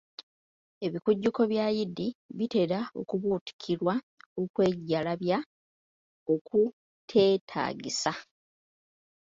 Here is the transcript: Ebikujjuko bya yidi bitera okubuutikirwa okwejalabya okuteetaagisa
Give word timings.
Ebikujjuko 0.85 1.41
bya 1.51 1.67
yidi 1.75 2.07
bitera 2.37 2.79
okubuutikirwa 3.01 3.93
okwejalabya 4.41 5.37
okuteetaagisa 6.33 8.11